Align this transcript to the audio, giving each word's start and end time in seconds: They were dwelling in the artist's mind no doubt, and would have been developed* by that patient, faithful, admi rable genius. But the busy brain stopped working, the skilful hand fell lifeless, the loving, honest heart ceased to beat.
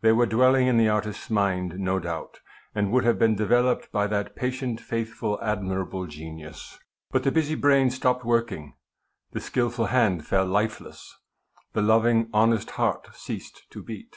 They 0.00 0.12
were 0.12 0.26
dwelling 0.26 0.68
in 0.68 0.76
the 0.76 0.88
artist's 0.88 1.28
mind 1.28 1.80
no 1.80 1.98
doubt, 1.98 2.38
and 2.72 2.92
would 2.92 3.02
have 3.02 3.18
been 3.18 3.34
developed* 3.34 3.90
by 3.90 4.06
that 4.06 4.36
patient, 4.36 4.80
faithful, 4.80 5.38
admi 5.42 5.84
rable 5.84 6.06
genius. 6.08 6.78
But 7.10 7.24
the 7.24 7.32
busy 7.32 7.56
brain 7.56 7.90
stopped 7.90 8.24
working, 8.24 8.74
the 9.32 9.40
skilful 9.40 9.86
hand 9.86 10.24
fell 10.24 10.46
lifeless, 10.46 11.12
the 11.72 11.82
loving, 11.82 12.30
honest 12.32 12.70
heart 12.78 13.08
ceased 13.16 13.68
to 13.70 13.82
beat. 13.82 14.16